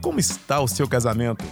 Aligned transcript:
Como 0.00 0.20
está 0.20 0.60
o 0.60 0.68
seu 0.68 0.86
casamento? 0.86 1.44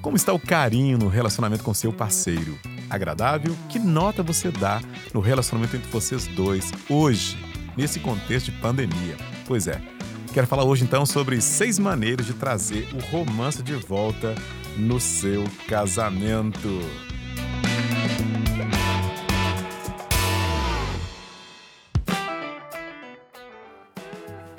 Como 0.00 0.16
está 0.16 0.32
o 0.32 0.38
carinho 0.38 0.96
no 0.96 1.08
relacionamento 1.08 1.64
com 1.64 1.74
seu 1.74 1.92
parceiro? 1.92 2.58
Agradável? 2.88 3.54
Que 3.68 3.78
nota 3.78 4.22
você 4.22 4.50
dá 4.50 4.80
no 5.12 5.20
relacionamento 5.20 5.76
entre 5.76 5.90
vocês 5.90 6.26
dois 6.28 6.72
hoje, 6.88 7.36
nesse 7.76 8.00
contexto 8.00 8.50
de 8.50 8.52
pandemia? 8.52 9.18
Pois 9.46 9.66
é. 9.66 9.97
Quero 10.38 10.46
falar 10.46 10.62
hoje 10.62 10.84
então 10.84 11.04
sobre 11.04 11.40
seis 11.40 11.80
maneiras 11.80 12.24
de 12.24 12.32
trazer 12.32 12.88
o 12.94 13.00
romance 13.10 13.60
de 13.60 13.74
volta 13.74 14.36
no 14.76 15.00
seu 15.00 15.42
casamento. 15.66 16.78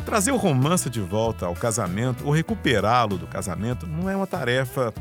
Trazer 0.04 0.34
o 0.34 0.36
romance 0.36 0.90
de 0.90 1.00
volta 1.00 1.46
ao 1.46 1.56
casamento 1.56 2.26
ou 2.26 2.34
recuperá-lo 2.34 3.18
do 3.18 3.28
casamento 3.28 3.88
não 3.88 4.10
é 4.10 4.16
uma 4.18 4.28
tarefa 4.28 4.94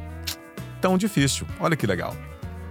tão 0.81 0.97
difícil. 0.97 1.45
Olha 1.59 1.75
que 1.75 1.89
legal. 1.89 2.15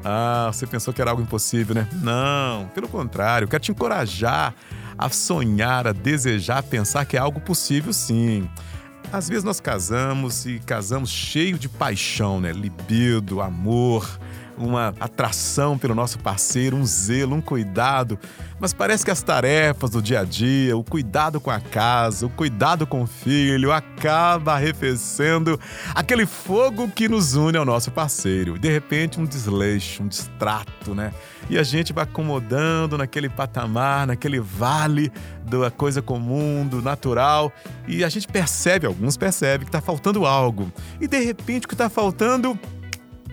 Ah, 0.02 0.50
você 0.54 0.66
pensou 0.66 0.94
que 0.94 1.02
era 1.02 1.12
algo 1.12 1.22
impossível, 1.22 1.76
né? 1.76 1.90
Não, 1.92 2.70
pelo 2.74 2.88
contrário, 2.88 3.50
quero 3.50 3.62
te 3.62 3.72
encorajar 3.72 4.56
a 4.98 5.10
sonhar, 5.10 5.88
a 5.88 5.92
desejar, 5.92 6.60
a 6.60 6.64
pensar 6.64 7.06
que 7.06 7.16
é 7.16 7.20
algo 7.20 7.40
possível 7.40 7.94
sim. 7.94 8.50
Às 9.12 9.30
vezes 9.30 9.44
nós 9.44 9.60
casamos 9.60 10.46
e 10.46 10.60
casamos 10.60 11.10
cheio 11.10 11.58
de 11.58 11.70
paixão, 11.70 12.42
né? 12.42 12.52
Libido, 12.52 13.42
amor, 13.42 14.20
uma 14.58 14.94
atração 15.00 15.78
pelo 15.78 15.94
nosso 15.94 16.20
parceiro, 16.20 16.76
um 16.76 16.86
zelo, 16.86 17.36
um 17.36 17.42
cuidado, 17.42 18.20
mas 18.60 18.74
parece 18.74 19.06
que 19.06 19.12
as 19.12 19.22
tarefas 19.22 19.92
do 19.92 20.02
dia 20.02 20.22
a 20.22 20.24
dia, 20.24 20.76
o 20.76 20.84
cuidado 20.84 21.40
com 21.40 21.52
a 21.52 21.60
casa, 21.60 22.26
o 22.26 22.30
cuidado 22.30 22.88
com 22.88 23.04
o 23.04 23.08
filho, 23.08 23.72
acaba 23.72 24.54
arrefecendo 24.54 25.60
aquele 25.94 26.26
fogo 26.26 26.90
que 26.90 27.08
nos 27.08 27.36
une 27.36 27.58
ao 27.58 27.66
nosso 27.66 27.92
parceiro. 27.92 28.58
De 28.58 28.70
repente, 28.70 29.20
um 29.20 29.26
desleixo, 29.26 30.04
um 30.04 30.08
distrato, 30.08 30.96
né? 30.96 31.14
E 31.50 31.58
a 31.58 31.64
gente 31.64 31.94
vai 31.94 32.04
acomodando 32.04 32.98
naquele 32.98 33.30
patamar, 33.30 34.08
naquele 34.08 34.40
vale 34.40 35.12
da 35.46 35.72
coisa 35.72 36.02
comum, 36.02 36.68
do 36.68 36.82
natural, 36.82 37.54
e 37.88 38.04
a 38.04 38.10
gente 38.10 38.28
percebe, 38.28 38.86
alguns 38.86 39.16
percebem, 39.16 39.66
que 39.66 39.70
está 39.70 39.80
faltando 39.80 40.26
algo. 40.26 40.72
E 41.00 41.08
de 41.08 41.20
repente, 41.20 41.66
o 41.66 41.68
que 41.70 41.74
está 41.74 41.90
faltando 41.90 42.60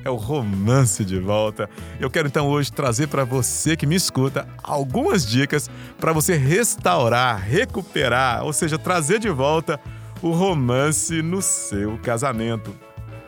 é 0.04 0.10
o 0.10 0.16
romance 0.16 1.04
de 1.04 1.18
volta. 1.18 1.68
Eu 1.98 2.10
quero 2.10 2.28
então 2.28 2.46
hoje 2.46 2.70
trazer 2.70 3.08
para 3.08 3.24
você 3.24 3.76
que 3.76 3.86
me 3.86 3.94
escuta 3.94 4.46
algumas 4.62 5.26
dicas 5.26 5.70
para 5.98 6.12
você 6.12 6.36
restaurar, 6.36 7.40
recuperar, 7.40 8.44
ou 8.44 8.52
seja, 8.52 8.78
trazer 8.78 9.18
de 9.18 9.30
volta 9.30 9.80
o 10.20 10.30
romance 10.30 11.22
no 11.22 11.40
seu 11.40 11.98
casamento. 11.98 12.74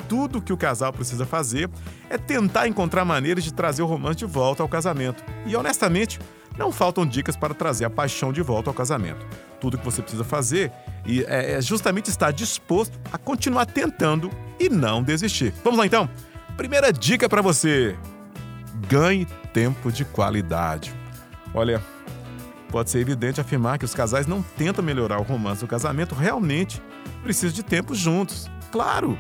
Tudo 0.09 0.41
que 0.41 0.53
o 0.53 0.57
casal 0.57 0.93
precisa 0.93 1.27
fazer 1.27 1.69
é 2.09 2.17
tentar 2.17 2.69
encontrar 2.69 3.05
maneiras 3.05 3.43
de 3.43 3.53
trazer 3.53 3.83
o 3.83 3.87
romance 3.87 4.19
de 4.19 4.27
volta 4.27 4.63
ao 4.63 4.69
casamento. 4.69 5.25
E 5.47 5.57
honestamente, 5.57 6.21
não 6.57 6.71
faltam 6.71 7.05
dicas 7.05 7.37
para 7.37 7.55
trazer 7.55 7.85
a 7.85 7.91
paixão 7.91 8.33
de 8.33 8.41
volta 8.41 8.71
ao 8.71 8.75
casamento. 8.75 9.27
Tudo 9.61 9.79
que 9.79 9.85
você 9.85 10.01
precisa 10.01 10.25
fazer 10.25 10.71
é, 11.27 11.55
é 11.55 11.61
justamente 11.61 12.09
estar 12.09 12.31
disposto 12.31 12.99
a 13.13 13.19
continuar 13.19 13.67
tentando 13.67 14.31
e 14.61 14.69
não 14.69 15.03
desistir. 15.03 15.53
Vamos 15.65 15.79
lá 15.79 15.87
então? 15.87 16.09
Primeira 16.57 16.93
dica 16.93 17.29
para 17.29 17.43
você: 17.43 17.97
ganhe 18.89 19.27
tempo 19.53 19.93
de 19.93 20.05
qualidade. 20.05 20.95
Olha, 21.53 21.83
pode 22.71 22.91
ser 22.91 23.01
evidente 23.01 23.41
afirmar 23.41 23.79
que 23.79 23.85
os 23.85 23.95
casais 23.95 24.27
não 24.27 24.43
tentam 24.43 24.85
melhorar 24.85 25.19
o 25.19 25.23
romance 25.23 25.61
do 25.61 25.67
casamento, 25.67 26.15
realmente 26.15 26.83
precisam 27.23 27.55
de 27.55 27.63
tempo 27.63 27.95
juntos. 27.95 28.51
Claro! 28.73 29.19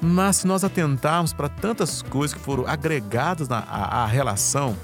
Mas 0.00 0.38
se 0.38 0.46
nós 0.48 0.64
atentarmos 0.64 1.32
para 1.32 1.48
tantas 1.48 2.02
coisas 2.02 2.36
que 2.36 2.42
foram 2.42 2.66
agregadas 2.66 3.48
na, 3.48 3.58
à 3.58 4.04
relação, 4.04 4.76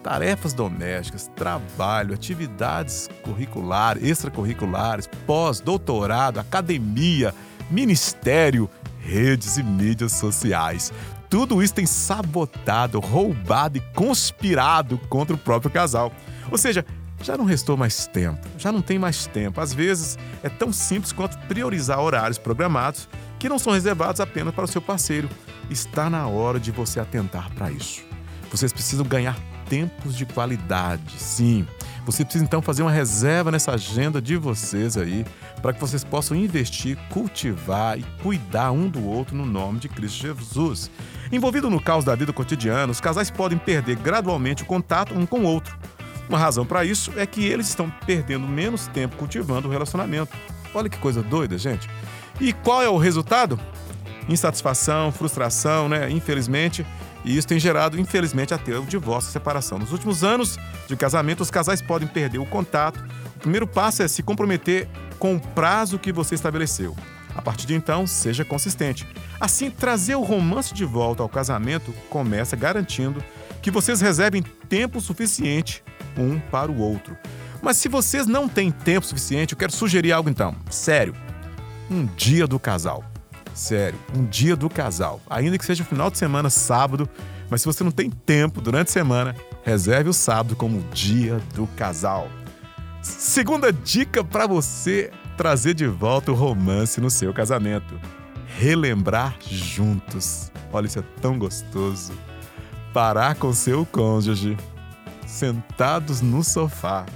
tarefas 0.00 0.52
domésticas, 0.52 1.28
trabalho, 1.34 2.14
atividades 2.14 3.08
curriculares, 3.22 4.04
extracurriculares, 4.04 5.08
pós-doutorado, 5.26 6.38
academia, 6.38 7.34
ministério, 7.68 8.70
redes 9.04 9.56
e 9.56 9.62
mídias 9.62 10.12
sociais. 10.12 10.92
Tudo 11.28 11.62
isso 11.62 11.74
tem 11.74 11.86
sabotado, 11.86 13.00
roubado 13.00 13.78
e 13.78 13.80
conspirado 13.94 14.98
contra 15.08 15.34
o 15.34 15.38
próprio 15.38 15.70
casal. 15.70 16.12
Ou 16.50 16.56
seja, 16.56 16.84
já 17.22 17.36
não 17.36 17.44
restou 17.44 17.76
mais 17.76 18.06
tempo, 18.06 18.46
já 18.58 18.70
não 18.70 18.82
tem 18.82 18.98
mais 18.98 19.26
tempo. 19.26 19.60
Às 19.60 19.72
vezes 19.72 20.18
é 20.42 20.48
tão 20.48 20.72
simples 20.72 21.12
quanto 21.12 21.38
priorizar 21.46 22.00
horários 22.00 22.38
programados 22.38 23.08
que 23.38 23.48
não 23.48 23.58
são 23.58 23.72
reservados 23.72 24.20
apenas 24.20 24.54
para 24.54 24.64
o 24.64 24.68
seu 24.68 24.80
parceiro. 24.80 25.28
Está 25.70 26.08
na 26.08 26.26
hora 26.26 26.60
de 26.60 26.70
você 26.70 27.00
atentar 27.00 27.50
para 27.54 27.70
isso. 27.70 28.02
Vocês 28.50 28.72
precisam 28.72 29.04
ganhar 29.04 29.36
tempos 29.68 30.16
de 30.16 30.26
qualidade, 30.26 31.18
sim. 31.18 31.66
Você 32.06 32.24
precisa 32.24 32.44
então 32.44 32.60
fazer 32.60 32.82
uma 32.82 32.90
reserva 32.90 33.50
nessa 33.50 33.72
agenda 33.72 34.20
de 34.20 34.36
vocês 34.36 34.96
aí, 34.96 35.24
para 35.62 35.72
que 35.72 35.80
vocês 35.80 36.04
possam 36.04 36.36
investir, 36.36 36.98
cultivar 37.08 37.98
e 37.98 38.04
cuidar 38.22 38.72
um 38.72 38.88
do 38.88 39.04
outro 39.06 39.34
no 39.34 39.46
nome 39.46 39.78
de 39.78 39.88
Cristo 39.88 40.20
Jesus. 40.20 40.90
Envolvido 41.32 41.70
no 41.70 41.80
caos 41.80 42.04
da 42.04 42.14
vida 42.14 42.32
cotidiana, 42.32 42.92
os 42.92 43.00
casais 43.00 43.30
podem 43.30 43.56
perder 43.56 43.96
gradualmente 43.96 44.62
o 44.62 44.66
contato 44.66 45.14
um 45.14 45.24
com 45.24 45.40
o 45.40 45.44
outro. 45.44 45.76
Uma 46.28 46.38
razão 46.38 46.64
para 46.64 46.84
isso 46.84 47.12
é 47.16 47.26
que 47.26 47.44
eles 47.44 47.68
estão 47.68 47.90
perdendo 48.06 48.46
menos 48.46 48.86
tempo 48.88 49.16
cultivando 49.16 49.68
o 49.68 49.70
relacionamento. 49.70 50.36
Olha 50.74 50.88
que 50.88 50.98
coisa 50.98 51.22
doida, 51.22 51.56
gente. 51.56 51.88
E 52.40 52.52
qual 52.52 52.82
é 52.82 52.88
o 52.88 52.98
resultado? 52.98 53.58
Insatisfação, 54.28 55.12
frustração, 55.12 55.88
né? 55.88 56.10
Infelizmente, 56.10 56.84
e 57.24 57.36
isso 57.36 57.48
tem 57.48 57.58
gerado, 57.58 57.98
infelizmente, 57.98 58.52
até 58.52 58.78
o 58.78 58.84
divórcio 58.84 59.30
e 59.30 59.32
separação. 59.32 59.78
Nos 59.78 59.92
últimos 59.92 60.22
anos 60.22 60.58
de 60.86 60.96
casamento, 60.96 61.42
os 61.42 61.50
casais 61.50 61.80
podem 61.80 62.06
perder 62.06 62.38
o 62.38 62.46
contato. 62.46 63.02
O 63.36 63.38
primeiro 63.38 63.66
passo 63.66 64.02
é 64.02 64.08
se 64.08 64.22
comprometer 64.22 64.88
com 65.18 65.36
o 65.36 65.40
prazo 65.40 65.98
que 65.98 66.12
você 66.12 66.34
estabeleceu. 66.34 66.94
A 67.34 67.42
partir 67.42 67.66
de 67.66 67.74
então, 67.74 68.06
seja 68.06 68.44
consistente. 68.44 69.06
Assim, 69.40 69.70
trazer 69.70 70.14
o 70.14 70.22
romance 70.22 70.72
de 70.72 70.84
volta 70.84 71.22
ao 71.22 71.28
casamento 71.28 71.92
começa 72.08 72.54
garantindo 72.54 73.22
que 73.60 73.70
vocês 73.70 74.00
reservem 74.00 74.42
tempo 74.68 75.00
suficiente 75.00 75.82
um 76.16 76.38
para 76.38 76.70
o 76.70 76.78
outro. 76.78 77.16
Mas 77.60 77.78
se 77.78 77.88
vocês 77.88 78.26
não 78.26 78.46
têm 78.46 78.70
tempo 78.70 79.06
suficiente, 79.06 79.52
eu 79.52 79.58
quero 79.58 79.72
sugerir 79.72 80.12
algo 80.12 80.28
então. 80.28 80.54
Sério. 80.70 81.14
Um 81.90 82.04
dia 82.04 82.46
do 82.46 82.58
casal. 82.58 83.02
Sério, 83.54 83.98
um 84.14 84.24
dia 84.24 84.56
do 84.56 84.68
casal. 84.68 85.20
Ainda 85.30 85.56
que 85.56 85.64
seja 85.64 85.84
final 85.84 86.10
de 86.10 86.18
semana, 86.18 86.50
sábado, 86.50 87.08
mas 87.48 87.62
se 87.62 87.66
você 87.66 87.84
não 87.84 87.92
tem 87.92 88.10
tempo 88.10 88.60
durante 88.60 88.88
a 88.88 88.92
semana, 88.92 89.36
reserve 89.62 90.10
o 90.10 90.12
sábado 90.12 90.56
como 90.56 90.82
dia 90.92 91.40
do 91.54 91.66
casal. 91.68 92.28
Segunda 93.00 93.72
dica 93.72 94.24
para 94.24 94.46
você 94.46 95.12
trazer 95.36 95.74
de 95.74 95.86
volta 95.86 96.32
o 96.32 96.34
romance 96.34 97.00
no 97.00 97.10
seu 97.10 97.32
casamento: 97.32 97.98
relembrar 98.58 99.36
juntos. 99.40 100.50
Olha, 100.72 100.86
isso 100.86 100.98
é 100.98 101.04
tão 101.20 101.38
gostoso. 101.38 102.12
Parar 102.92 103.36
com 103.36 103.52
seu 103.52 103.86
cônjuge, 103.86 104.56
sentados 105.26 106.20
no 106.20 106.42
sofá 106.42 107.06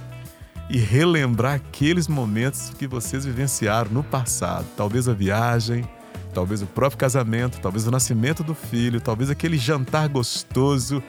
e 0.69 0.77
relembrar 0.77 1.55
aqueles 1.55 2.07
momentos 2.07 2.71
que 2.77 2.87
vocês 2.87 3.25
vivenciaram 3.25 3.91
no 3.91 4.03
passado. 4.03 4.65
Talvez 4.77 5.09
a 5.09 5.13
viagem, 5.13 5.83
talvez 6.33 6.61
o 6.61 6.67
próprio 6.67 6.97
casamento, 6.97 7.59
talvez 7.59 7.87
o 7.87 7.91
nascimento 7.91 8.43
do 8.43 8.53
filho, 8.53 9.01
talvez 9.01 9.29
aquele 9.29 9.57
jantar 9.57 10.07
gostoso, 10.09 11.01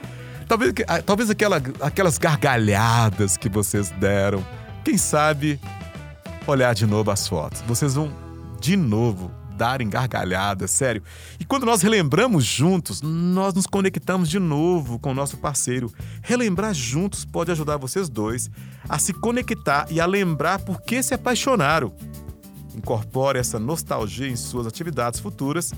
talvez, 0.49 0.73
ah, 0.87 1.03
talvez 1.03 1.31
aquela, 1.31 1.63
aquelas 1.81 2.19
gargalhadas 2.19 3.37
que 3.37 3.49
vocês 3.49 3.91
deram. 3.91 4.45
Quem 4.85 4.97
sabe 4.97 5.61
olhar 6.47 6.75
de 6.75 6.87
novo 6.87 7.11
as 7.11 7.29
fotos. 7.29 7.61
Vocês 7.63 7.95
vão 7.95 8.13
de 8.61 8.77
novo 8.77 9.31
dar 9.61 9.83
em 9.83 9.91
gargalhadas, 9.91 10.71
sério. 10.71 11.03
E 11.39 11.45
quando 11.45 11.67
nós 11.67 11.83
relembramos 11.83 12.47
juntos, 12.47 13.03
nós 13.03 13.53
nos 13.53 13.67
conectamos 13.67 14.31
de 14.31 14.39
novo 14.39 14.99
com 14.99 15.11
o 15.11 15.15
nosso 15.15 15.37
parceiro. 15.37 15.93
Relembrar 16.23 16.73
juntos 16.73 17.27
pode 17.27 17.51
ajudar 17.53 17.77
vocês 17.77 18.09
dois 18.09 18.51
a 18.89 18.99
se 18.99 19.13
conectar 19.13 19.87
e 19.91 20.01
a 20.01 20.07
lembrar 20.07 20.61
por 20.61 20.81
que 20.81 21.03
se 21.03 21.13
apaixonaram. 21.13 21.93
Incorpore 22.81 23.39
essa 23.39 23.59
nostalgia 23.59 24.27
em 24.27 24.37
suas 24.37 24.67
atividades 24.67 25.21
futuras 25.21 25.71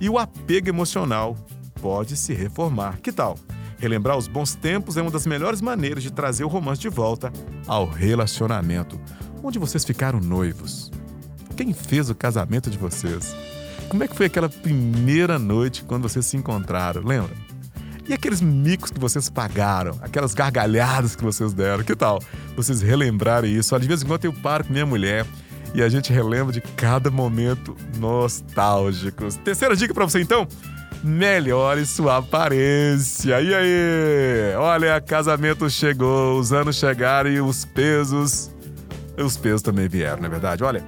e 0.00 0.08
o 0.08 0.18
apego 0.18 0.70
emocional 0.70 1.36
pode 1.82 2.16
se 2.16 2.32
reformar. 2.32 2.98
Que 3.02 3.12
tal? 3.12 3.38
Relembrar 3.78 4.16
os 4.16 4.26
bons 4.26 4.54
tempos 4.54 4.96
é 4.96 5.02
uma 5.02 5.10
das 5.10 5.26
melhores 5.26 5.60
maneiras 5.60 6.02
de 6.02 6.10
trazer 6.10 6.44
o 6.44 6.48
romance 6.48 6.80
de 6.80 6.88
volta 6.88 7.30
ao 7.66 7.86
relacionamento, 7.86 8.98
onde 9.42 9.58
vocês 9.58 9.84
ficaram 9.84 10.18
noivos. 10.18 10.90
Quem 11.58 11.74
fez 11.74 12.08
o 12.08 12.14
casamento 12.14 12.70
de 12.70 12.78
vocês? 12.78 13.36
Como 13.90 14.02
é 14.02 14.08
que 14.08 14.16
foi 14.16 14.26
aquela 14.26 14.48
primeira 14.48 15.38
noite 15.38 15.84
quando 15.84 16.08
vocês 16.08 16.24
se 16.24 16.38
encontraram? 16.38 17.02
Lembra? 17.02 17.36
E 18.08 18.14
aqueles 18.14 18.40
micos 18.40 18.90
que 18.90 18.98
vocês 18.98 19.28
pagaram, 19.28 19.98
aquelas 20.00 20.32
gargalhadas 20.32 21.14
que 21.14 21.22
vocês 21.22 21.52
deram, 21.52 21.84
que 21.84 21.94
tal? 21.94 22.18
Vocês 22.56 22.80
relembrarem 22.80 23.54
isso. 23.54 23.78
De 23.78 23.86
vez 23.86 24.02
em 24.02 24.06
quando 24.06 24.24
eu 24.24 24.32
paro 24.32 24.64
com 24.64 24.72
minha 24.72 24.86
mulher 24.86 25.26
e 25.74 25.82
a 25.82 25.88
gente 25.88 26.12
relembra 26.12 26.52
de 26.52 26.60
cada 26.60 27.10
momento 27.10 27.76
nostálgico. 27.98 29.26
Terceira 29.44 29.76
dica 29.76 29.92
para 29.92 30.04
você 30.04 30.20
então: 30.20 30.46
melhore 31.02 31.84
sua 31.86 32.18
aparência. 32.18 33.40
E 33.40 33.54
aí? 33.54 34.54
Olha, 34.56 35.00
casamento 35.00 35.68
chegou, 35.70 36.38
os 36.38 36.52
anos 36.52 36.76
chegaram 36.76 37.30
e 37.30 37.40
os 37.40 37.64
pesos. 37.64 38.50
Os 39.16 39.36
pesos 39.36 39.62
também 39.62 39.88
vieram, 39.88 40.18
não 40.18 40.26
é 40.26 40.30
verdade? 40.30 40.62
Olha, 40.62 40.84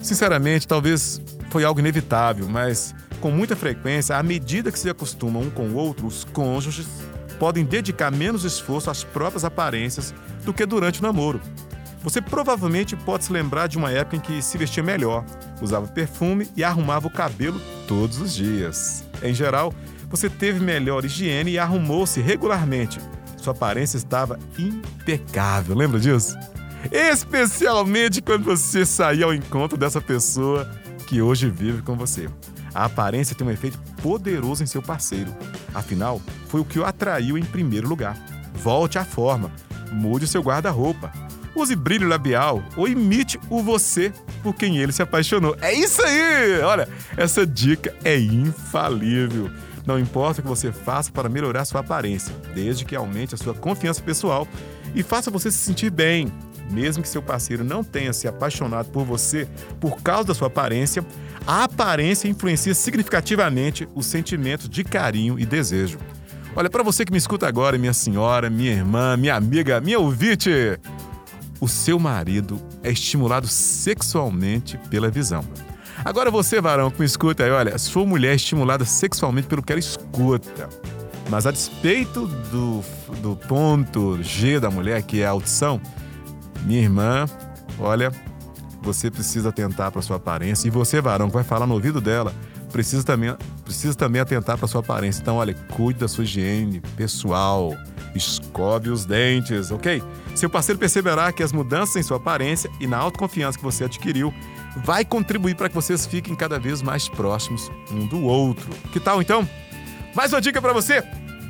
sinceramente, 0.00 0.68
talvez 0.68 1.20
foi 1.50 1.64
algo 1.64 1.80
inevitável, 1.80 2.48
mas 2.48 2.94
com 3.20 3.30
muita 3.30 3.56
frequência, 3.56 4.16
à 4.16 4.22
medida 4.22 4.70
que 4.70 4.78
se 4.78 4.88
acostumam 4.88 5.42
um 5.42 5.50
com 5.50 5.68
o 5.68 5.74
outro, 5.74 6.06
os 6.06 6.24
cônjuges 6.24 6.86
podem 7.38 7.64
dedicar 7.64 8.10
menos 8.10 8.44
esforço 8.44 8.90
às 8.90 9.02
próprias 9.02 9.44
aparências 9.44 10.14
do 10.44 10.52
que 10.52 10.64
durante 10.64 11.00
o 11.00 11.02
namoro. 11.02 11.40
Você 12.06 12.22
provavelmente 12.22 12.94
pode 12.94 13.24
se 13.24 13.32
lembrar 13.32 13.66
de 13.66 13.76
uma 13.76 13.90
época 13.90 14.14
em 14.14 14.20
que 14.20 14.40
se 14.40 14.56
vestia 14.56 14.80
melhor, 14.80 15.24
usava 15.60 15.88
perfume 15.88 16.48
e 16.54 16.62
arrumava 16.62 17.08
o 17.08 17.10
cabelo 17.10 17.60
todos 17.88 18.20
os 18.20 18.32
dias. 18.32 19.04
Em 19.20 19.34
geral, 19.34 19.74
você 20.08 20.30
teve 20.30 20.60
melhor 20.60 21.04
higiene 21.04 21.50
e 21.50 21.58
arrumou-se 21.58 22.20
regularmente. 22.20 23.00
Sua 23.36 23.52
aparência 23.52 23.96
estava 23.96 24.38
impecável, 24.56 25.74
lembra 25.74 25.98
disso? 25.98 26.38
Especialmente 26.92 28.22
quando 28.22 28.44
você 28.44 28.86
saía 28.86 29.24
ao 29.24 29.34
encontro 29.34 29.76
dessa 29.76 30.00
pessoa 30.00 30.70
que 31.08 31.20
hoje 31.20 31.50
vive 31.50 31.82
com 31.82 31.96
você. 31.96 32.28
A 32.72 32.84
aparência 32.84 33.34
tem 33.34 33.44
um 33.44 33.50
efeito 33.50 33.80
poderoso 34.00 34.62
em 34.62 34.66
seu 34.66 34.80
parceiro. 34.80 35.34
Afinal, 35.74 36.22
foi 36.46 36.60
o 36.60 36.64
que 36.64 36.78
o 36.78 36.84
atraiu 36.84 37.36
em 37.36 37.44
primeiro 37.44 37.88
lugar. 37.88 38.16
Volte 38.54 38.96
à 38.96 39.04
forma, 39.04 39.50
mude 39.90 40.28
seu 40.28 40.40
guarda-roupa, 40.40 41.10
use 41.56 41.74
brilho 41.74 42.08
labial 42.08 42.62
ou 42.76 42.86
imite 42.86 43.38
o 43.48 43.62
você 43.62 44.12
por 44.42 44.54
quem 44.54 44.78
ele 44.78 44.92
se 44.92 45.02
apaixonou. 45.02 45.56
É 45.60 45.72
isso 45.72 46.02
aí! 46.02 46.60
Olha, 46.60 46.88
essa 47.16 47.46
dica 47.46 47.94
é 48.04 48.18
infalível. 48.18 49.50
Não 49.86 49.98
importa 49.98 50.40
o 50.40 50.42
que 50.42 50.48
você 50.48 50.72
faça 50.72 51.12
para 51.12 51.28
melhorar 51.28 51.64
sua 51.64 51.80
aparência, 51.80 52.34
desde 52.54 52.84
que 52.84 52.96
aumente 52.96 53.34
a 53.34 53.38
sua 53.38 53.54
confiança 53.54 54.02
pessoal 54.02 54.46
e 54.94 55.02
faça 55.02 55.30
você 55.30 55.50
se 55.50 55.58
sentir 55.58 55.90
bem. 55.90 56.32
Mesmo 56.70 57.02
que 57.02 57.08
seu 57.08 57.22
parceiro 57.22 57.62
não 57.62 57.84
tenha 57.84 58.12
se 58.12 58.26
apaixonado 58.26 58.90
por 58.90 59.04
você 59.04 59.46
por 59.78 60.02
causa 60.02 60.24
da 60.24 60.34
sua 60.34 60.48
aparência, 60.48 61.06
a 61.46 61.62
aparência 61.62 62.26
influencia 62.26 62.74
significativamente 62.74 63.88
os 63.94 64.06
sentimentos 64.06 64.68
de 64.68 64.82
carinho 64.82 65.38
e 65.38 65.46
desejo. 65.46 65.98
Olha, 66.56 66.70
para 66.70 66.82
você 66.82 67.04
que 67.04 67.12
me 67.12 67.18
escuta 67.18 67.46
agora, 67.46 67.76
minha 67.78 67.92
senhora, 67.92 68.48
minha 68.50 68.72
irmã, 68.72 69.16
minha 69.16 69.36
amiga, 69.36 69.80
minha 69.80 70.00
ouvinte, 70.00 70.50
o 71.60 71.68
seu 71.68 71.98
marido 71.98 72.60
é 72.82 72.90
estimulado 72.90 73.46
sexualmente 73.46 74.78
pela 74.90 75.10
visão. 75.10 75.44
Agora 76.04 76.30
você, 76.30 76.60
varão, 76.60 76.90
que 76.90 77.00
me 77.00 77.06
escuta 77.06 77.44
aí, 77.44 77.50
olha, 77.50 77.78
sua 77.78 78.04
mulher 78.04 78.32
é 78.32 78.36
estimulada 78.36 78.84
sexualmente 78.84 79.48
pelo 79.48 79.62
que 79.62 79.72
ela 79.72 79.80
escuta. 79.80 80.68
Mas 81.30 81.46
a 81.46 81.50
despeito 81.50 82.26
do, 82.26 82.84
do 83.20 83.36
ponto 83.48 84.22
G 84.22 84.60
da 84.60 84.70
mulher, 84.70 85.02
que 85.02 85.22
é 85.22 85.26
a 85.26 85.30
audição, 85.30 85.80
minha 86.62 86.82
irmã, 86.82 87.26
olha, 87.78 88.12
você 88.80 89.10
precisa 89.10 89.48
atentar 89.48 89.90
para 89.90 90.02
sua 90.02 90.16
aparência. 90.16 90.68
E 90.68 90.70
você, 90.70 91.00
varão, 91.00 91.28
que 91.28 91.34
vai 91.34 91.44
falar 91.44 91.66
no 91.66 91.74
ouvido 91.74 92.00
dela, 92.00 92.32
precisa 92.70 93.02
também, 93.02 93.34
precisa 93.64 93.94
também 93.94 94.20
atentar 94.20 94.56
para 94.56 94.68
sua 94.68 94.80
aparência. 94.80 95.20
Então, 95.20 95.36
olha, 95.36 95.54
cuide 95.72 96.00
da 96.00 96.08
sua 96.08 96.24
higiene 96.24 96.80
pessoal, 96.96 97.74
escove 98.16 98.90
os 98.90 99.04
dentes, 99.04 99.70
ok? 99.70 100.02
Seu 100.34 100.50
parceiro 100.50 100.78
perceberá 100.78 101.32
que 101.32 101.42
as 101.42 101.52
mudanças 101.52 101.96
em 101.96 102.02
sua 102.02 102.16
aparência 102.16 102.70
e 102.80 102.86
na 102.86 102.96
autoconfiança 102.96 103.58
que 103.58 103.64
você 103.64 103.84
adquiriu 103.84 104.32
vai 104.84 105.04
contribuir 105.04 105.54
para 105.54 105.68
que 105.68 105.74
vocês 105.74 106.06
fiquem 106.06 106.34
cada 106.34 106.58
vez 106.58 106.82
mais 106.82 107.08
próximos 107.08 107.70
um 107.90 108.06
do 108.06 108.22
outro. 108.22 108.68
Que 108.92 109.00
tal 109.00 109.20
então? 109.22 109.48
Mais 110.14 110.32
uma 110.32 110.40
dica 110.40 110.60
para 110.60 110.72
você: 110.72 111.02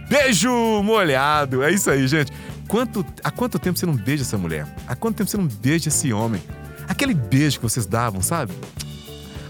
beijo 0.08 0.50
molhado. 0.82 1.62
É 1.62 1.70
isso 1.70 1.90
aí, 1.90 2.06
gente. 2.06 2.32
Quanto, 2.68 3.04
há 3.22 3.30
quanto 3.30 3.58
tempo 3.58 3.78
você 3.78 3.86
não 3.86 3.94
beija 3.94 4.22
essa 4.22 4.36
mulher? 4.36 4.66
Há 4.86 4.96
quanto 4.96 5.16
tempo 5.16 5.30
você 5.30 5.36
não 5.36 5.46
beija 5.46 5.88
esse 5.88 6.12
homem? 6.12 6.42
Aquele 6.88 7.14
beijo 7.14 7.58
que 7.58 7.62
vocês 7.62 7.86
davam, 7.86 8.22
sabe? 8.22 8.52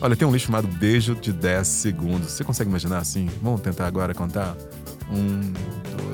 Olha, 0.01 0.15
tem 0.15 0.29
um 0.29 0.31
livro 0.31 0.47
chamado 0.47 0.69
Beijo 0.69 1.15
de 1.15 1.33
10 1.33 1.67
Segundos. 1.67 2.33
Você 2.33 2.45
consegue 2.45 2.69
imaginar 2.69 2.99
assim? 2.99 3.31
Vamos 3.43 3.63
tentar 3.63 3.87
agora 3.87 4.15
contar? 4.15 4.55
Um, 5.11 5.53
dois, 5.97 6.06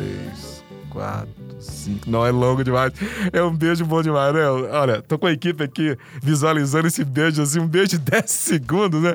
três, 0.00 0.64
quatro, 0.88 1.28
cinco. 1.60 2.10
Não, 2.10 2.24
é 2.24 2.30
longo 2.30 2.64
demais. 2.64 2.92
É 3.32 3.42
um 3.42 3.54
beijo 3.54 3.84
bom 3.84 4.02
demais, 4.02 4.34
né? 4.34 4.48
Olha, 4.48 5.02
tô 5.02 5.18
com 5.18 5.26
a 5.26 5.32
equipe 5.32 5.62
aqui 5.62 5.96
visualizando 6.22 6.86
esse 6.86 7.04
beijo 7.04 7.42
assim, 7.42 7.60
um 7.60 7.68
beijo 7.68 7.90
de 7.90 7.98
10 8.10 8.30
segundos, 8.30 9.02
né? 9.02 9.14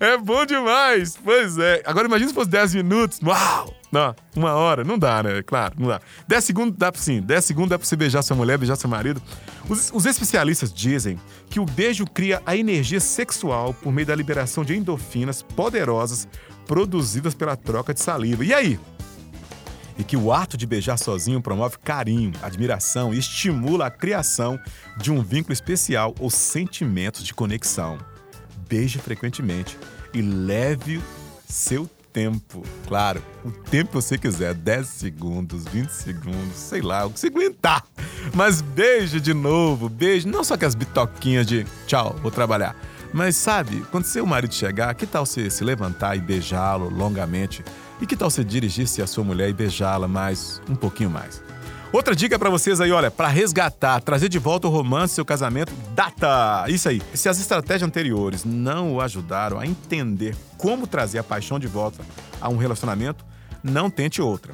É 0.00 0.18
bom 0.18 0.44
demais! 0.44 1.16
Pois 1.22 1.56
é. 1.58 1.82
Agora 1.86 2.08
imagina 2.08 2.28
se 2.28 2.34
fosse 2.34 2.50
10 2.50 2.74
minutos. 2.74 3.20
Uau! 3.22 3.72
Não, 3.92 4.12
uma 4.34 4.54
hora, 4.54 4.82
não 4.82 4.98
dá, 4.98 5.22
né? 5.22 5.40
Claro, 5.42 5.76
não 5.78 5.86
dá. 5.86 6.00
10 6.26 6.44
segundos 6.44 6.76
dá 6.76 6.90
pra 6.90 7.00
sim. 7.00 7.20
10 7.20 7.44
segundos 7.44 7.70
dá 7.70 7.78
pra 7.78 7.86
você 7.86 7.94
beijar 7.94 8.22
sua 8.22 8.36
mulher, 8.36 8.58
beijar 8.58 8.74
seu 8.74 8.90
marido. 8.90 9.22
Os, 9.68 9.92
os 9.94 10.04
especialistas 10.04 10.72
dizem 10.74 11.16
que 11.48 11.60
o 11.60 11.64
beijo 11.64 12.04
cria 12.04 12.42
a 12.44 12.56
energia 12.56 12.98
sexual 12.98 13.72
por 13.72 13.92
meio 13.92 14.06
da 14.06 14.14
liberação 14.16 14.64
de 14.64 14.76
endorfinas 14.76 15.42
poderosas 15.42 16.26
produzidas 16.66 17.34
pela 17.34 17.56
troca 17.56 17.94
de 17.94 18.00
saliva. 18.00 18.44
E 18.44 18.52
aí? 18.52 18.80
E 19.98 20.04
que 20.04 20.16
o 20.16 20.32
ato 20.32 20.56
de 20.56 20.66
beijar 20.66 20.98
sozinho 20.98 21.40
promove 21.40 21.78
carinho, 21.78 22.32
admiração 22.42 23.14
e 23.14 23.18
estimula 23.18 23.86
a 23.86 23.90
criação 23.90 24.58
de 24.96 25.12
um 25.12 25.22
vínculo 25.22 25.52
especial 25.52 26.14
ou 26.18 26.30
sentimentos 26.30 27.24
de 27.24 27.32
conexão. 27.32 27.98
Beije 28.68 28.98
frequentemente 28.98 29.78
e 30.12 30.20
leve 30.20 31.00
seu 31.48 31.88
tempo. 32.12 32.62
Claro, 32.86 33.20
o 33.44 33.50
tempo 33.50 33.88
que 33.90 33.94
você 33.96 34.16
quiser, 34.16 34.54
10 34.54 34.86
segundos, 34.86 35.64
20 35.64 35.90
segundos, 35.90 36.56
sei 36.56 36.80
lá, 36.80 37.04
o 37.04 37.10
que 37.10 37.18
você 37.18 37.26
aguentar. 37.26 37.84
Mas 38.32 38.62
beijo 38.62 39.20
de 39.20 39.34
novo, 39.34 39.88
beijo, 39.88 40.28
não 40.28 40.44
só 40.44 40.56
com 40.56 40.64
as 40.64 40.76
bitoquinhas 40.76 41.44
de 41.46 41.66
tchau, 41.86 42.16
vou 42.22 42.30
trabalhar. 42.30 42.76
Mas 43.12 43.36
sabe, 43.36 43.84
quando 43.90 44.04
seu 44.04 44.24
marido 44.26 44.54
chegar, 44.54 44.94
que 44.94 45.06
tal 45.06 45.26
você 45.26 45.50
se 45.50 45.62
levantar 45.62 46.16
e 46.16 46.20
beijá-lo 46.20 46.88
longamente? 46.88 47.64
E 48.04 48.06
que 48.06 48.16
tal 48.16 48.28
você 48.28 48.44
dirigir-se 48.44 49.00
à 49.00 49.06
sua 49.06 49.24
mulher 49.24 49.48
e 49.48 49.54
beijá-la 49.54 50.06
mais, 50.06 50.60
um 50.68 50.74
pouquinho 50.74 51.08
mais? 51.08 51.42
Outra 51.90 52.14
dica 52.14 52.38
para 52.38 52.50
vocês 52.50 52.78
aí, 52.78 52.92
olha, 52.92 53.10
para 53.10 53.28
resgatar, 53.28 53.98
trazer 54.02 54.28
de 54.28 54.38
volta 54.38 54.68
o 54.68 54.70
romance 54.70 55.14
seu 55.14 55.24
casamento, 55.24 55.72
data. 55.94 56.66
Isso 56.68 56.86
aí. 56.86 57.00
Se 57.14 57.30
as 57.30 57.40
estratégias 57.40 57.88
anteriores 57.88 58.44
não 58.44 58.92
o 58.92 59.00
ajudaram 59.00 59.58
a 59.58 59.66
entender 59.66 60.36
como 60.58 60.86
trazer 60.86 61.18
a 61.18 61.24
paixão 61.24 61.58
de 61.58 61.66
volta 61.66 62.04
a 62.42 62.50
um 62.50 62.58
relacionamento, 62.58 63.24
não 63.62 63.88
tente 63.88 64.20
outra 64.20 64.52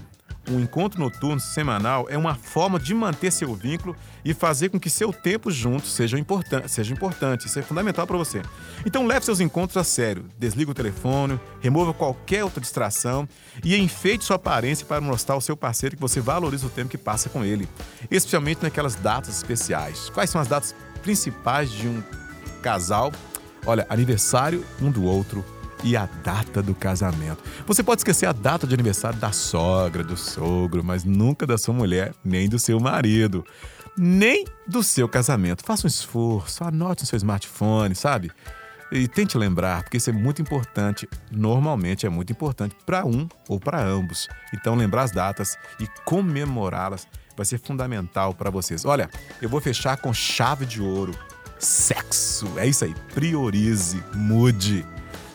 um 0.49 0.59
encontro 0.59 0.99
noturno 0.99 1.39
semanal 1.39 2.07
é 2.09 2.17
uma 2.17 2.35
forma 2.35 2.79
de 2.79 2.95
manter 2.95 3.31
seu 3.31 3.55
vínculo 3.55 3.95
e 4.25 4.33
fazer 4.33 4.69
com 4.69 4.81
que 4.81 4.89
seu 4.89 5.13
tempo 5.13 5.51
junto 5.51 5.87
seja, 5.87 6.19
importan 6.19 6.67
seja 6.67 6.93
importante. 6.93 7.47
Isso 7.47 7.59
é 7.59 7.63
fundamental 7.63 8.07
para 8.07 8.17
você. 8.17 8.43
Então 8.85 9.07
leve 9.07 9.25
seus 9.25 9.41
encontros 9.41 9.77
a 9.77 9.85
sério. 9.85 10.25
Desliga 10.39 10.71
o 10.71 10.75
telefone, 10.75 11.39
remova 11.61 11.93
qualquer 11.93 12.43
outra 12.45 12.61
distração 12.61 13.29
e 13.65 13.77
enfeite 13.77 14.25
sua 14.25 14.37
aparência 14.37 14.87
para 14.87 15.01
mostrar 15.01 15.35
ao 15.35 15.41
seu 15.41 15.57
parceiro 15.57 15.97
que 15.97 16.03
você 16.03 16.21
valoriza 16.21 16.67
o 16.67 16.71
tempo 16.71 16.91
que 16.91 16.99
passa 16.99 17.29
com 17.29 17.45
ele, 17.45 17.69
especialmente 18.11 18.63
naquelas 18.63 18.95
datas 18.95 19.37
especiais. 19.37 20.11
Quais 20.11 20.31
são 20.31 20.41
as 20.41 20.49
datas 20.49 20.75
principais 21.03 21.71
de 21.71 21.87
um 21.87 22.03
casal? 22.63 23.13
Olha, 23.67 23.87
aniversário 23.91 24.65
um 24.81 24.91
do 24.91 25.05
outro 25.05 25.45
e 25.83 25.97
a 25.97 26.07
data 26.23 26.63
do 26.63 26.75
casamento. 26.75 27.43
Você 27.67 27.83
pode 27.83 28.01
esquecer 28.01 28.27
a 28.27 28.33
data 28.33 28.67
de 28.67 28.75
aniversário 28.75 29.19
da 29.19 29.33
sogra, 29.33 30.03
do 30.03 30.17
sogro, 30.17 30.83
mas 30.85 31.05
nunca 31.05 31.47
da 31.47 31.59
sua 31.59 31.75
mulher, 31.75 32.15
nem 32.25 32.49
do 32.49 32.59
seu 32.59 32.79
marido, 32.81 33.45
nem 33.97 34.45
do 34.67 34.83
seu 34.83 35.09
casamento. 35.09 35.65
Faça 35.65 35.87
um 35.87 35.89
esforço, 35.89 36.65
anote 36.65 37.03
no 37.03 37.07
seu 37.07 37.17
smartphone, 37.17 37.95
sabe? 37.95 38.31
E 38.93 39.07
tente 39.07 39.39
lembrar, 39.39 39.85
porque 39.85 39.99
isso 39.99 40.11
é 40.11 40.13
muito 40.13 40.43
importante. 40.43 41.09
Normalmente 41.31 42.07
é 42.07 42.09
muito 42.09 42.33
importante 42.33 42.77
para 42.85 43.07
um 43.07 43.29
ou 43.49 43.61
para 43.61 43.81
ambos. 43.81 44.29
Então, 44.53 44.75
lembrar 44.75 45.03
as 45.03 45.13
datas 45.13 45.57
e 45.79 45.87
comemorá-las 46.05 47.07
vai 47.37 47.47
ser 47.47 47.59
fundamental 47.59 48.35
para 48.35 48.51
vocês. 48.51 48.85
Olha, 48.85 49.09
eu 49.41 49.49
vou 49.49 49.61
fechar 49.61 49.97
com 49.97 50.13
chave 50.13 50.67
de 50.67 50.83
ouro. 50.83 51.15
Sexo. 51.59 52.59
É 52.59 52.67
isso 52.67 52.85
aí. 52.85 52.95
Priorize, 53.15 54.03
mude. 54.15 54.85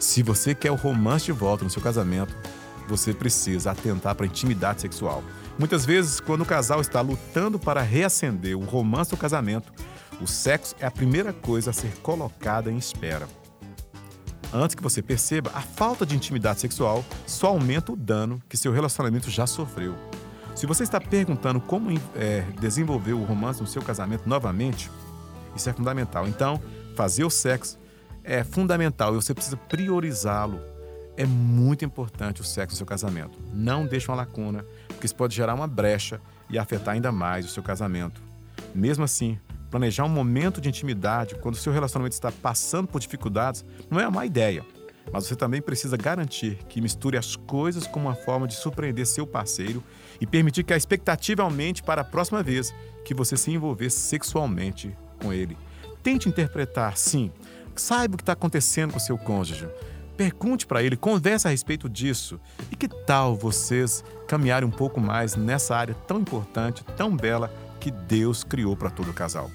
Se 0.05 0.21
você 0.21 0.53
quer 0.53 0.69
o 0.69 0.75
romance 0.75 1.25
de 1.25 1.31
volta 1.31 1.63
no 1.63 1.69
seu 1.71 1.81
casamento, 1.81 2.37
você 2.87 3.11
precisa 3.11 3.71
atentar 3.71 4.13
para 4.13 4.27
a 4.27 4.29
intimidade 4.29 4.81
sexual. 4.81 5.23
Muitas 5.57 5.83
vezes, 5.83 6.19
quando 6.19 6.41
o 6.41 6.45
casal 6.45 6.79
está 6.79 7.01
lutando 7.01 7.57
para 7.57 7.81
reacender 7.81 8.55
o 8.55 8.63
romance 8.63 9.09
do 9.09 9.17
casamento, 9.17 9.73
O 10.21 10.27
sexo 10.27 10.75
é 10.79 10.85
a 10.85 10.91
primeira 10.91 11.33
coisa 11.33 11.71
a 11.71 11.73
ser 11.73 11.91
colocada 11.97 12.71
em 12.71 12.77
espera. 12.77 13.27
Antes 14.53 14.75
que 14.75 14.81
você 14.81 15.01
perceba, 15.01 15.51
a 15.53 15.61
falta 15.61 16.05
de 16.05 16.15
intimidade 16.15 16.61
sexual 16.61 17.03
só 17.27 17.47
aumenta 17.47 17.91
o 17.91 17.95
dano 17.95 18.41
que 18.47 18.55
seu 18.55 18.71
relacionamento 18.71 19.29
já 19.29 19.45
sofreu. 19.45 19.93
Se 20.55 20.65
você 20.65 20.83
está 20.83 21.01
perguntando 21.01 21.59
como 21.59 21.91
é, 22.15 22.45
desenvolver 22.61 23.11
o 23.11 23.23
romance 23.25 23.59
no 23.59 23.67
seu 23.67 23.81
casamento 23.81 24.29
novamente, 24.29 24.89
isso 25.53 25.69
é 25.69 25.73
fundamental. 25.73 26.27
Então, 26.27 26.61
fazer 26.95 27.25
o 27.25 27.29
sexo 27.29 27.77
é 28.25 28.43
fundamental 28.43 29.13
e 29.13 29.15
você 29.15 29.33
precisa 29.33 29.55
priorizá-lo. 29.55 30.59
É 31.15 31.25
muito 31.25 31.85
importante 31.85 32.41
o 32.41 32.43
sexo 32.43 32.73
no 32.73 32.77
seu 32.77 32.85
casamento. 32.85 33.39
Não 33.53 33.85
deixe 33.85 34.09
uma 34.09 34.17
lacuna, 34.17 34.65
porque 34.87 35.05
isso 35.05 35.15
pode 35.15 35.35
gerar 35.35 35.53
uma 35.53 35.67
brecha 35.67 36.19
e 36.49 36.57
afetar 36.57 36.95
ainda 36.95 37.11
mais 37.11 37.45
o 37.45 37.49
seu 37.49 37.63
casamento. 37.63 38.21
Mesmo 38.73 39.03
assim, 39.03 39.39
planejar 39.69 40.03
um 40.03 40.09
momento 40.09 40.59
de 40.59 40.67
intimidade 40.67 41.35
quando 41.35 41.55
o 41.55 41.57
seu 41.57 41.71
relacionamento 41.71 42.13
está 42.13 42.31
passando 42.31 42.87
por 42.87 42.99
dificuldades 42.99 43.63
não 43.89 43.99
é 43.99 44.03
uma 44.03 44.11
má 44.11 44.25
ideia. 44.25 44.65
Mas 45.13 45.27
você 45.27 45.35
também 45.35 45.61
precisa 45.61 45.95
garantir 45.95 46.57
que 46.67 46.81
misture 46.81 47.15
as 47.15 47.35
coisas 47.35 47.85
como 47.85 48.07
uma 48.07 48.15
forma 48.15 48.47
de 48.47 48.55
surpreender 48.55 49.05
seu 49.05 49.27
parceiro 49.27 49.83
e 50.19 50.25
permitir 50.25 50.63
que 50.63 50.73
a 50.73 50.77
expectativa 50.77 51.43
aumente 51.43 51.83
para 51.83 52.01
a 52.01 52.05
próxima 52.05 52.41
vez 52.41 52.73
que 53.05 53.13
você 53.13 53.37
se 53.37 53.51
envolver 53.51 53.91
sexualmente 53.91 54.97
com 55.21 55.31
ele. 55.31 55.55
Tente 56.01 56.27
interpretar, 56.27 56.97
sim. 56.97 57.31
Saiba 57.75 58.15
o 58.15 58.17
que 58.17 58.23
está 58.23 58.33
acontecendo 58.33 58.93
com 58.93 58.99
seu 58.99 59.17
cônjuge. 59.17 59.67
Pergunte 60.15 60.65
para 60.65 60.81
ele, 60.81 60.95
converse 60.95 61.47
a 61.47 61.51
respeito 61.51 61.89
disso. 61.89 62.39
E 62.71 62.75
que 62.75 62.87
tal 62.87 63.35
vocês 63.35 64.03
caminharem 64.27 64.67
um 64.67 64.71
pouco 64.71 65.01
mais 65.01 65.35
nessa 65.35 65.75
área 65.75 65.93
tão 66.07 66.19
importante, 66.19 66.83
tão 66.95 67.15
bela 67.15 67.53
que 67.79 67.91
Deus 67.91 68.43
criou 68.43 68.75
para 68.75 68.89
todo 68.89 69.13
casal? 69.13 69.51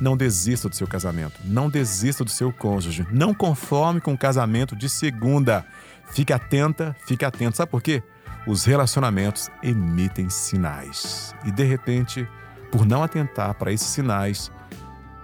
Não 0.00 0.16
desista 0.16 0.68
do 0.68 0.74
seu 0.74 0.86
casamento. 0.86 1.40
Não 1.44 1.70
desista 1.70 2.24
do 2.24 2.30
seu 2.30 2.52
cônjuge. 2.52 3.06
Não 3.10 3.32
conforme 3.32 4.00
com 4.00 4.12
o 4.12 4.18
casamento 4.18 4.76
de 4.76 4.88
segunda. 4.88 5.64
Fique 6.12 6.32
atenta, 6.32 6.94
fique 7.06 7.24
atento. 7.24 7.56
Sabe 7.56 7.70
por 7.70 7.80
quê? 7.80 8.02
Os 8.46 8.64
relacionamentos 8.64 9.48
emitem 9.62 10.28
sinais. 10.28 11.34
E 11.44 11.52
de 11.52 11.62
repente, 11.62 12.28
por 12.70 12.84
não 12.84 13.02
atentar 13.02 13.54
para 13.54 13.72
esses 13.72 13.86
sinais, 13.86 14.50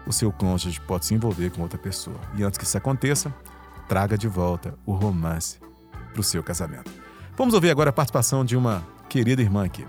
o 0.09 0.13
seu 0.13 0.33
cônjuge 0.33 0.81
pode 0.81 1.05
se 1.05 1.15
envolver 1.15 1.51
com 1.51 1.61
outra 1.61 1.79
pessoa. 1.79 2.19
E 2.37 2.43
antes 2.43 2.59
que 2.59 2.65
isso 2.65 2.79
aconteça, 2.79 3.33
traga 3.87 4.17
de 4.17 4.27
volta 4.27 4.75
o 4.87 4.93
romance 4.93 5.59
para 6.13 6.21
o 6.21 6.25
seu 6.25 6.43
casamento. 6.43 6.91
Vamos 7.37 7.55
ouvir 7.55 7.71
agora 7.71 7.91
a 7.91 7.93
participação 7.93 8.45
de 8.45 8.57
uma 8.57 8.85
querida 9.09 9.43
irmã 9.43 9.67
aqui. 9.67 9.87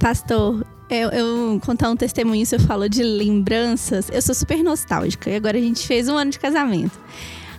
Pastor, 0.00 0.64
eu, 0.88 1.10
eu 1.10 1.60
contar 1.64 1.90
um 1.90 1.96
testemunho, 1.96 2.46
você 2.46 2.58
falou 2.58 2.88
de 2.88 3.02
lembranças. 3.02 4.08
Eu 4.10 4.22
sou 4.22 4.34
super 4.34 4.62
nostálgica 4.62 5.28
e 5.28 5.34
agora 5.34 5.58
a 5.58 5.60
gente 5.60 5.86
fez 5.86 6.08
um 6.08 6.16
ano 6.16 6.30
de 6.30 6.38
casamento. 6.38 6.98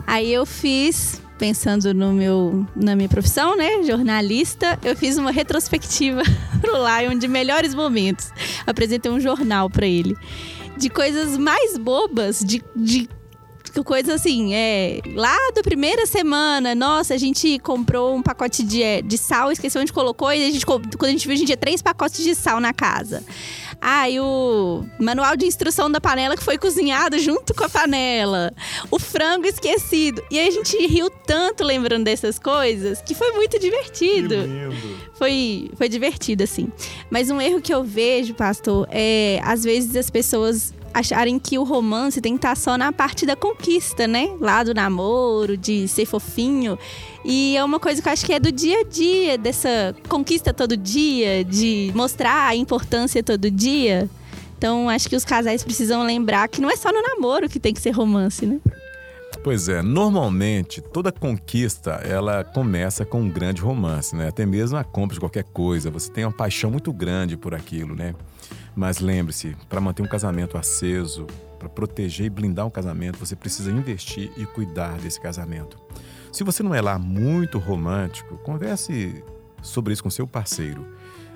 Aí 0.07 0.33
eu 0.33 0.45
fiz, 0.45 1.21
pensando 1.37 1.93
no 1.93 2.13
meu, 2.13 2.65
na 2.75 2.95
minha 2.95 3.09
profissão, 3.09 3.55
né, 3.55 3.83
jornalista, 3.83 4.79
eu 4.81 4.95
fiz 4.95 5.17
uma 5.17 5.31
retrospectiva 5.31 6.23
pro 6.59 6.73
Lion 6.77 7.17
de 7.17 7.27
melhores 7.27 7.75
momentos. 7.75 8.31
Apresentei 8.65 9.11
um 9.11 9.19
jornal 9.19 9.69
para 9.69 9.85
ele 9.85 10.17
de 10.77 10.89
coisas 10.89 11.37
mais 11.37 11.77
bobas, 11.77 12.39
de, 12.39 12.63
de 12.75 13.07
coisa 13.81 14.13
assim, 14.13 14.53
é. 14.53 14.99
Lá 15.15 15.35
da 15.55 15.63
primeira 15.63 16.05
semana, 16.05 16.75
nossa, 16.75 17.13
a 17.13 17.17
gente 17.17 17.57
comprou 17.59 18.15
um 18.15 18.21
pacote 18.21 18.61
de, 18.61 18.83
é, 18.83 19.01
de 19.01 19.17
sal, 19.17 19.51
esqueceu 19.51 19.81
onde 19.81 19.93
colocou, 19.93 20.31
e 20.31 20.45
a 20.45 20.51
gente, 20.51 20.65
quando 20.65 21.05
a 21.05 21.07
gente 21.07 21.25
viu, 21.25 21.33
a 21.33 21.37
gente 21.37 21.47
tinha 21.47 21.57
três 21.57 21.81
pacotes 21.81 22.23
de 22.23 22.35
sal 22.35 22.59
na 22.59 22.73
casa. 22.73 23.23
Ah, 23.81 24.09
e 24.09 24.19
o 24.19 24.85
manual 24.99 25.35
de 25.35 25.45
instrução 25.45 25.91
da 25.91 25.99
panela 25.99 26.37
que 26.37 26.43
foi 26.43 26.57
cozinhado 26.57 27.17
junto 27.19 27.53
com 27.53 27.65
a 27.65 27.69
panela. 27.69 28.53
O 28.89 28.97
frango 28.97 29.45
esquecido. 29.45 30.23
E 30.31 30.39
aí 30.39 30.47
a 30.47 30.51
gente 30.51 30.77
riu 30.87 31.09
tanto 31.09 31.65
lembrando 31.65 32.05
dessas 32.05 32.39
coisas 32.39 33.01
que 33.01 33.13
foi 33.13 33.31
muito 33.31 33.59
divertido. 33.59 34.35
Que 34.35 34.47
lindo. 34.47 34.92
Foi, 35.13 35.69
foi 35.75 35.87
divertido, 35.87 36.43
assim. 36.43 36.69
Mas 37.09 37.29
um 37.29 37.39
erro 37.39 37.61
que 37.61 37.73
eu 37.73 37.83
vejo, 37.83 38.33
pastor, 38.33 38.87
é 38.89 39.39
às 39.43 39.63
vezes 39.63 39.95
as 39.95 40.09
pessoas 40.09 40.73
acharem 40.93 41.39
que 41.39 41.57
o 41.57 41.63
romance 41.63 42.21
tem 42.21 42.33
que 42.33 42.37
estar 42.37 42.55
só 42.55 42.77
na 42.77 42.91
parte 42.91 43.25
da 43.25 43.35
conquista, 43.35 44.07
né? 44.07 44.35
Lá 44.39 44.63
do 44.63 44.73
namoro, 44.73 45.57
de 45.57 45.87
ser 45.87 46.05
fofinho. 46.05 46.77
E 47.25 47.57
é 47.57 47.63
uma 47.63 47.79
coisa 47.79 48.01
que 48.01 48.07
eu 48.07 48.13
acho 48.13 48.25
que 48.25 48.33
é 48.33 48.39
do 48.39 48.51
dia 48.51 48.81
a 48.81 48.83
dia, 48.83 49.37
dessa 49.37 49.95
conquista 50.07 50.53
todo 50.53 50.77
dia, 50.77 51.43
de 51.43 51.91
mostrar 51.95 52.47
a 52.47 52.55
importância 52.55 53.23
todo 53.23 53.49
dia. 53.49 54.09
Então, 54.57 54.87
acho 54.87 55.09
que 55.09 55.15
os 55.15 55.25
casais 55.25 55.63
precisam 55.63 56.03
lembrar 56.03 56.47
que 56.47 56.61
não 56.61 56.69
é 56.69 56.75
só 56.75 56.91
no 56.91 57.01
namoro 57.01 57.49
que 57.49 57.59
tem 57.59 57.73
que 57.73 57.81
ser 57.81 57.91
romance, 57.91 58.45
né? 58.45 58.59
Pois 59.43 59.67
é, 59.67 59.81
normalmente 59.81 60.81
toda 60.81 61.11
conquista 61.11 61.91
ela 61.95 62.45
começa 62.45 63.03
com 63.03 63.23
um 63.23 63.29
grande 63.29 63.61
romance, 63.61 64.15
né? 64.15 64.29
Até 64.29 64.45
mesmo 64.45 64.77
a 64.77 64.85
compra 64.85 65.15
de 65.15 65.19
qualquer 65.19 65.43
coisa, 65.43 65.91
você 65.91 66.09
tem 66.09 66.23
uma 66.23 66.31
paixão 66.31 66.71
muito 66.71 66.93
grande 66.93 67.35
por 67.35 67.53
aquilo, 67.53 67.93
né? 67.93 68.15
Mas 68.73 68.99
lembre-se, 68.99 69.53
para 69.67 69.81
manter 69.81 70.01
um 70.01 70.07
casamento 70.07 70.57
aceso, 70.57 71.27
para 71.59 71.67
proteger 71.67 72.27
e 72.27 72.29
blindar 72.29 72.65
um 72.65 72.69
casamento, 72.69 73.19
você 73.19 73.35
precisa 73.35 73.69
investir 73.69 74.31
e 74.37 74.45
cuidar 74.45 74.97
desse 74.99 75.19
casamento. 75.19 75.77
Se 76.31 76.45
você 76.45 76.63
não 76.63 76.73
é 76.73 76.79
lá 76.79 76.97
muito 76.97 77.59
romântico, 77.59 78.37
converse 78.37 79.21
sobre 79.61 79.91
isso 79.91 80.03
com 80.03 80.09
seu 80.09 80.25
parceiro. 80.25 80.87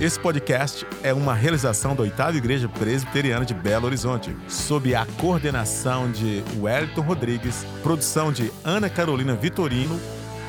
Esse 0.05 0.21
podcast 0.21 0.87
é 1.03 1.15
uma 1.15 1.33
realização 1.33 1.97
da 1.97 2.03
Oitava 2.03 2.37
Igreja 2.37 2.69
Presbiteriana 2.69 3.43
de 3.43 3.55
Belo 3.55 3.87
Horizonte, 3.87 4.37
sob 4.47 4.95
a 4.95 5.07
coordenação 5.19 6.13
de 6.13 6.45
Wellington 6.61 7.01
Rodrigues, 7.01 7.65
produção 7.83 8.31
de 8.31 8.53
Ana 8.63 8.91
Carolina 8.91 9.35
Vitorino, 9.35 9.99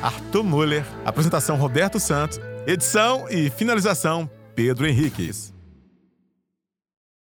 Arthur 0.02 0.44
Muller, 0.44 0.84
apresentação 1.06 1.56
Roberto 1.56 1.98
Santos, 1.98 2.38
edição 2.66 3.30
e 3.30 3.48
finalização 3.48 4.28
Pedro 4.54 4.86
Henriques. 4.86 5.55